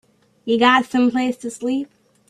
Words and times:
You 0.45 0.57
got 0.57 0.85
someplace 0.85 1.37
to 1.37 1.51
sleep? 1.51 1.91